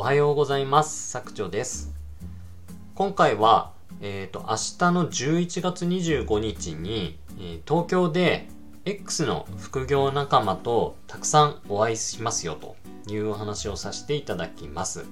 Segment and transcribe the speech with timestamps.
[0.00, 1.12] おはようございます。
[1.12, 1.92] 佐久長です。
[2.94, 8.48] 今回は、えーと、明日の11月25日に、えー、東京で
[8.86, 12.76] X の副業仲間とたくさんお会いしますよと
[13.12, 15.04] いうお話をさせていただきます。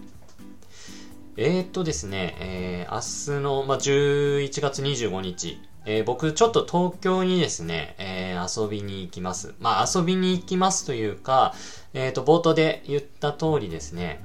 [1.36, 5.60] えー、っとですね、えー、明日の、まあ、11月25日
[5.90, 9.54] えー、僕ちょっと東京にですね、えー、遊びに行きます。
[9.58, 11.54] まあ遊びに行きますというか、
[11.94, 14.22] えっ、ー、と冒頭で言った通りですね、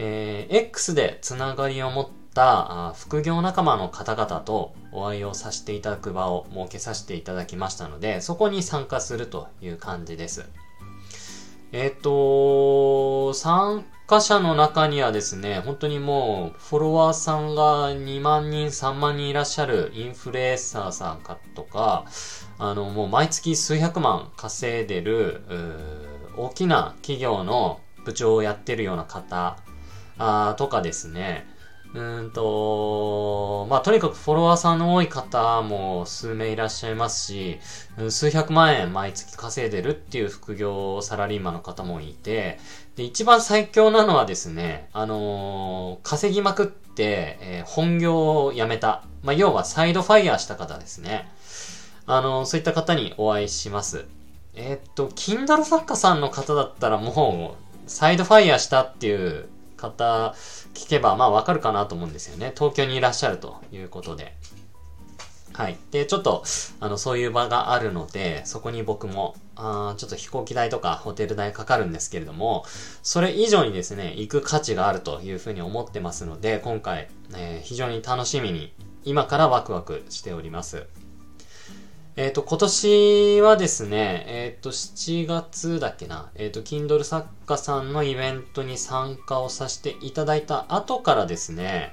[0.00, 10.48] えー、X でつながりを持った副業仲間の方々とお会いをさせていただく場を設けさせていただきましたので、そこに参加するという感じです。
[11.72, 22.04] えっ、と、参加者の中にはですね、本当にもう、フォロワーさんが2万人、3万人いらっしゃるインフルエンサーさんかとか、
[22.60, 25.42] あの、もう毎月数百万稼いでる、
[26.36, 29.58] 大きな企業の部長をやってるような方
[30.18, 31.46] あとかですね、
[31.94, 37.58] うんと、まあ、とにかくフォロワーさんの多い方も数名いらっしゃいますし、
[38.10, 42.58] 数百万円毎月稼いでるっていう副業サラリーマンの方もいて、
[42.96, 49.04] で、一番最強なのはですね、あのー、稼ぎまくって、えー、本業を辞めた。
[49.22, 51.26] まあ、要はサイドファイヤーした方ですね。
[52.06, 54.04] あのー、そういった方にお会いします。
[54.54, 59.48] えっと、Kindle 作家さんの方だったらもう、サイドファイヤーしたっていう
[59.78, 60.34] 方
[60.74, 62.52] 聞けば、まあわかるかなと思うんですよね。
[62.54, 64.34] 東京にいらっしゃるということで。
[65.58, 65.78] はい。
[65.90, 66.44] で、ちょっと、
[66.78, 72.64] あの、そういう場があるので、そこに僕も、あちょっと飛行機代とかホテル代かかるんですけれども、
[73.02, 78.72] それ以上にですね、行く価値があるというふうに思ってますので、今回、えー、非常に楽しみに、
[79.04, 80.86] 今からワクワクしております。
[82.18, 91.92] えっ、ー、と、今年はですね、えっ、ー、と、7月だっけな、えっ、ー、と、Kindle 作家さんのイベントに参加をさせていただいた後からですね、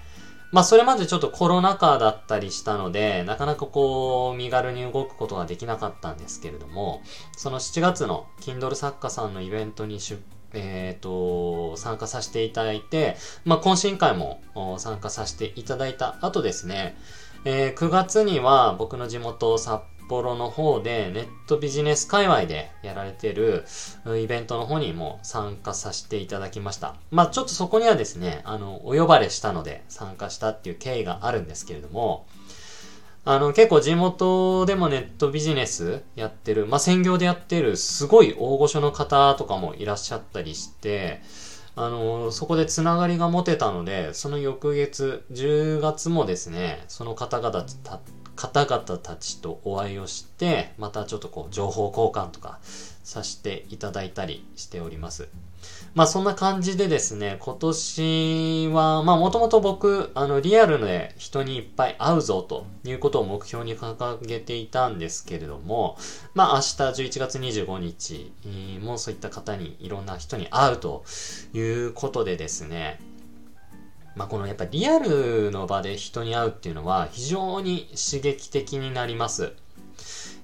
[0.52, 7.04] まあ、それまでちょっとコロナ禍だったりしたので、なかなかこう、身軽に動くことができなかったんですけれども、
[7.38, 10.18] その7月の Kindle 作家さんのイベントに出
[10.56, 14.42] えっ、ー、と、参加させていただいて、まあ、懇親会も
[14.80, 16.98] 参加させていただいた後ですね、
[17.48, 23.66] えー、9月には僕の地元札幌の方でネットビジネス界隈でやられてる
[24.22, 26.96] イベントの方にも参加させていただきました。
[27.12, 32.26] まあちょっとそこにはですね、あの、お呼ばれしたので参加したっていう経緯があるんですけれども、
[33.28, 41.22] あの、結構地元でもネットビジネスやってる、まあ専業でやってるすごい大御所の方とかもいらっしゃったりして、
[41.76, 47.66] あの、そこでつながりが持てたので、その翌月、10月もですね、その方々
[48.46, 52.60] 方々たちとお会いをして、またちょっとこう、情報交換とか
[53.04, 55.28] させていただいたりしております。
[55.96, 65.98] まあそんな感じでですね、今年は、まあもともと僕、あの、リアルで人にいっぱい会うぞということを目標に掲げていたんですけれども、
[66.36, 68.32] まあ明日11月25日
[68.80, 71.04] もそういった方にいろんな人に会うと
[71.54, 73.00] いうことでですね、
[74.16, 79.54] まあ、このやっぱリアルの場で人に会うっていうのは非常に刺激的になります。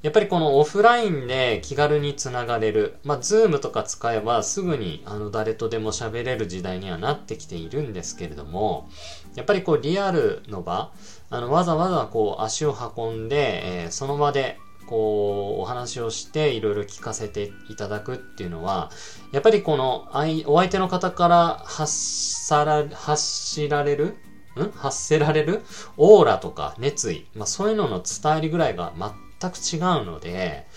[0.01, 2.97] やっぱりこのオフラインで気軽につながれる。
[3.03, 8.89] まあ、ズームとか使えばすぐにあの誰とでも喋れる時代にはなってきているんですけれども、
[9.35, 10.91] やっぱりこうリアルの場、
[11.29, 14.57] あのわざわざこう足を運んで、えー、その場で
[14.91, 18.91] こう、お話をしていろいろ聞かせていただくっていうのは、
[19.31, 20.09] やっぱりこの、
[20.47, 24.17] お相手の方から発さら、発しられる
[24.59, 24.71] ん？
[24.75, 25.61] 発せられる
[25.95, 28.91] オーラとか熱意、まあそういうのの伝えりぐらいが
[29.39, 30.67] 全く違うので、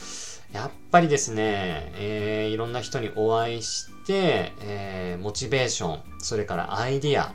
[0.52, 7.34] やっぱりですね、えー、いろんな人にお会いして、えー、モチベーション、それからアイディア、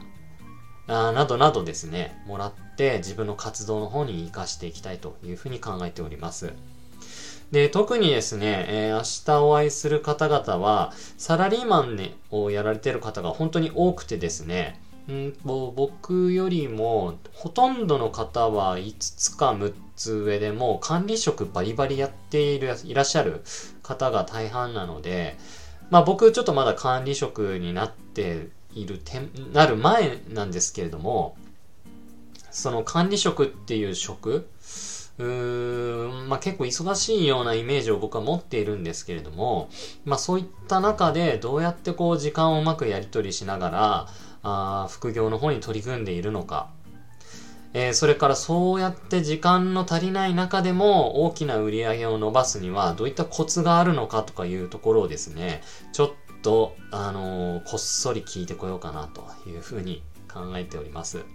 [0.90, 6.52] あなどなどですね、もらって自分の活動の方に活かしていきたいというふうに考えております。
[7.52, 14.82] で、特にですね、えー、明日お会いする方々は、サラリーマン、ね、をやられてる方が本当に多くてですね、
[15.12, 23.42] ん僕よりも、ほとんどの方は5つか6つ上でも管理職バリバリやっている、いらっしゃる
[23.84, 25.38] 方が大半なので、
[25.90, 31.36] まあ僕ちょっとまだ管理職になっている点、なる前なんですけれども、
[32.52, 34.48] その管理職っていう職、
[35.18, 39.70] うーん、まあ、結構忙しいようなイメージを僕は持っているんですけれども、
[40.06, 44.08] まあ、そういった中でどうやってこう時間をうまくやり取りしながら、
[44.42, 46.70] あ副業の方に取り組んでいるのか、
[47.74, 55.62] えー、それからそうやって時間の足りない中でも大きな売り上げを伸ばすにはどういったコツがあるのかとかいうところをですね、
[55.92, 61.26] ちょっと、あのー、こっそり聞いてこようかなというふうに考えております。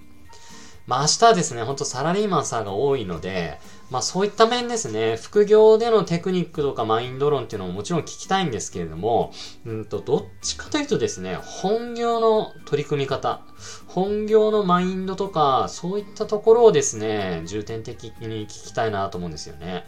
[0.87, 3.59] まあ明日はですね、ほんとサラリーマンさんが多いので、
[3.91, 9.33] まあそういった面ですね、副業でのテクニックとかマインド論っていうのももちろん聞きたいんですけれども、
[9.65, 13.41] うんと、どっちかというとですね、本業の取り組み方、
[13.87, 19.87] 本業のマインドとか、そういったところをですね、重点的に聞きたいなと思うんですよね。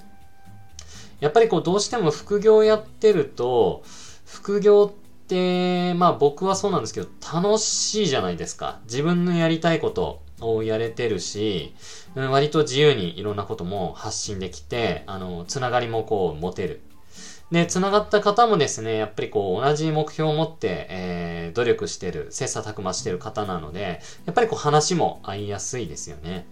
[1.20, 3.82] やっぱりこうどうしても副業やってると、
[4.24, 8.81] 副業って、まあ僕はそうなんですけど、楽しいじゃないですか。
[8.84, 11.75] 自分のやりたいこと、をやれてるし、
[12.14, 16.81] 割と自由にいろんなことも発信できて、あの、つながりもこう持てる。
[17.50, 26.46] で、つながった方もですね、やっぱりこう同じ目標を持って、えー、努力してる、切磋琢磨してる方なので、やっぱりこう話も合いやすいですよね。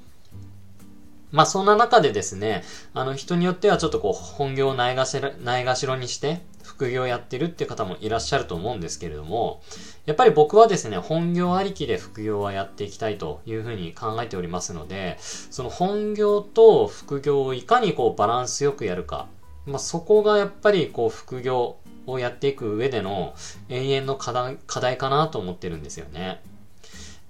[1.35, 2.63] まあそんな中でですね、
[2.95, 9.61] あの人によってはちょっとこう本業をないがしろないがしろにして、副業やってるって方もいらっしゃると思うんですけれども、
[10.07, 19.27] やっぱり僕はですね、本業ありきで副業はやっていきたいというふうに考えておりますので、その本業と副業をいかにこうバランスよくやるか、
[19.67, 23.35] まあ、そこがやっぱりこう副業をやっていく上での
[23.69, 26.41] 永遠の課題課題かなと思ってるんですよね。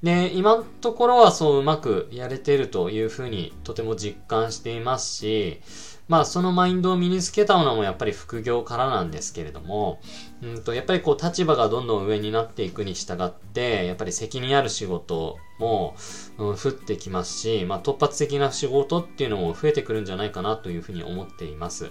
[0.04, 5.62] で、今のところはそううまくやれてるというふうにとても実感していますし、
[6.08, 10.02] まあそのマインドを身につけたのもやっぱり副業からなんですけれども、
[10.42, 15.96] うんとやっぱりこう立場がどんどん上になっていくに従って、やっぱり責任ある仕事も、
[16.36, 21.90] うん、降ってきますし、まあ突発的な仕事っていうのも増えてくるんじゃないかなというふうに思っています。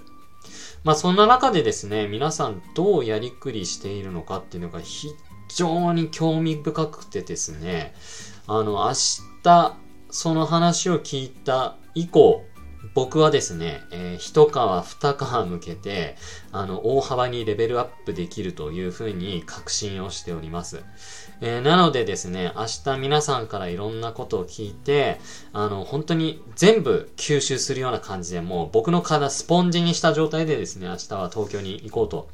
[0.83, 5.07] まあそんな中でですね、皆さんどうやりくりしているのかっていうのが非
[5.55, 7.93] 常に興味深くてですね、
[8.47, 8.93] あの明
[9.43, 9.77] 日
[10.09, 12.45] その話を聞いた以降、
[12.93, 16.15] 僕はですね、えー、一皮二皮向けて、
[16.51, 20.83] あの、大幅にレベルアップできるというふうに確信をしております。
[21.41, 25.19] えー、なのでですね、明日皆さんからいろんなことを聞いて、
[25.53, 32.29] あの、本当に全部吸収するような感じで、もう僕の体スポンジにした状態でですね、明日は東京に行こうと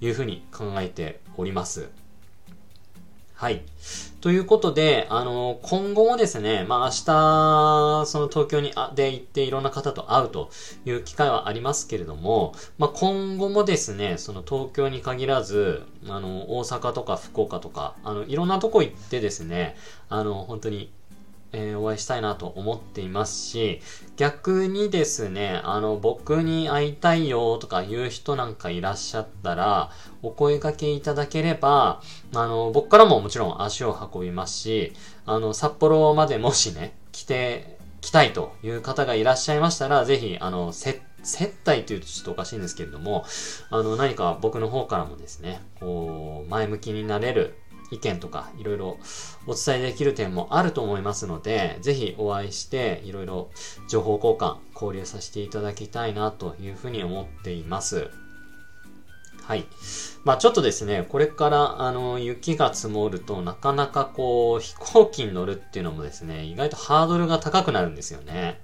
[0.00, 1.90] いうふうに考えております。
[3.40, 3.62] はい。
[4.20, 10.50] ということで、あの、今後もですね、まあ明日、その東京にあで行っていろんな方と会うと
[10.84, 19.74] いう機会はありますけれども、まあ今後もですね、その東京に限らず、あの、大阪とか福岡とか、あの、いろんなとこ行ってですね、
[20.10, 20.90] あの、本当に
[21.52, 23.80] えー、お会いしたいなと思っていますし、
[24.16, 29.90] 逆にですね、あの、僕に会いたいよとかいう人なんかいらっしゃったら、
[30.22, 32.02] お声掛けいただければ、
[32.34, 34.92] あの、僕からももちろん足を運びますし、
[35.26, 43.24] あの、札幌までもしね、来て、来たいという方がいらっしゃいましたら、ぜひ、あの、接接待というとちょっとおかしいんですけれども、
[43.70, 47.54] あの、何か僕の方からもですね、こう、前向きになれる
[47.90, 48.98] 意見とかいろいろ
[49.46, 53.50] お伝えできる点もあると思いますので、ぜひお会いしていろいろ
[53.88, 58.10] 情報交換、交流させていただきたいなというふうに思っています。
[59.42, 59.66] はい。
[60.22, 68.60] まあちょっとですね、これからあの雪が積もるとなかなかこう飛行機に乗るっていうのもですね、意外とハードルが高くなるんですよね。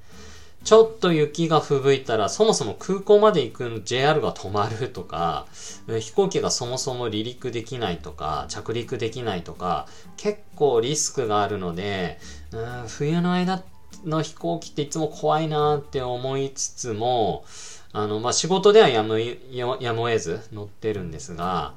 [0.66, 5.46] ちょっと雪が吹雪いたら、そもそも空港まで行くの JR が止まるとか、
[5.86, 9.86] 飛行機がそもそも離陸できないとか、着陸できないとか、
[10.16, 12.18] 結構リスクがあるので、
[12.50, 13.62] うん冬の間
[14.04, 17.44] の飛行機っていつも怖いなって思いつつも、
[17.92, 21.74] あの、まあ、仕事ではやむ、やむを得ず乗ってるんですが、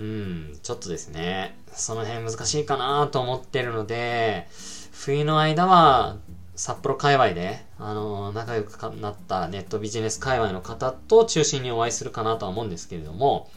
[0.00, 4.48] うん、ちょっとですね、その辺難しいかなと思ってるので、
[4.90, 6.16] 冬の間は
[6.56, 13.50] 札幌界隈で、あの、仲良くなったネットビジネス界隈の方と中心にお会いするかなとは思うんですけれども、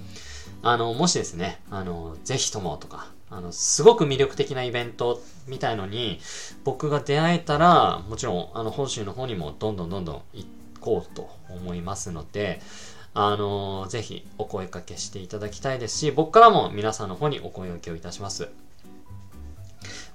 [0.61, 6.19] あの、もしですね、あの、ぜひともとか、あの、すごく魅力的なイベントみたいのに、
[6.63, 10.45] 僕が出会えたら、もちろん、あの、本州の方にもどんどんどんどん行
[10.81, 12.59] こうと思いますので、
[13.13, 18.49] あの、ぜひお声かけしていただきたいですし、僕からも皆さんの方にお声掛けをいたします。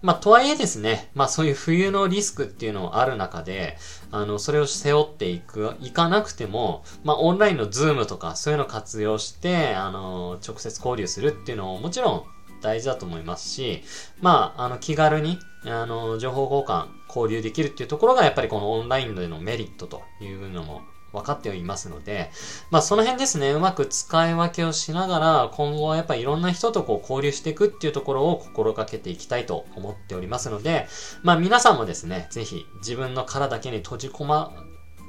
[0.05, 3.79] まあ、とはいえですね、まあ、そういう冬のリスクっていうのもある中で、
[4.11, 12.25] あの、それを背負っていく、いかなくても、まあ、オンラインのズームとか、そういうのを活用して、あの、直接交流するっていうのももちろん
[12.61, 13.83] 大事だと思いますし、
[14.21, 20.83] まあ、あの、気軽に、あの、情報交換、交流できるっていうところが、やっぱりこのオンラインでのメリットというのも
[21.15, 22.31] 分かっておりますので、
[22.71, 30.87] まあその辺ですね、うまく使い分けをしながら、今後はやっぱりいろんな人とこう交流していくっていうところを心がけていきたいと思っておりますので、
[31.23, 34.53] まあ皆さんもですね、ぜひ自分の殻だけに閉じ込ま、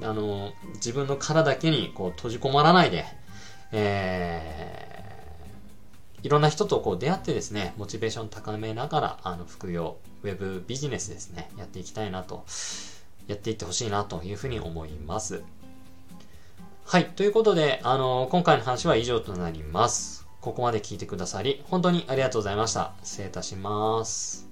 [0.01, 3.05] あの、自分の殻だけにこう閉じ込まらないで、
[3.71, 12.45] えー、いろんな人とこう出会ってですね、モチベーション高めながら、あの、副業、ウェブビジネスですね、やっていきたいなと、
[13.27, 15.43] やっていってほしいなというふうに思います。
[16.87, 17.05] はい。
[17.15, 20.27] ということで、あの、今回の話は以上となります。
[20.39, 22.93] ここまで聞いてくださり、本当にありがとうございました。
[23.03, 24.47] 失礼いたします。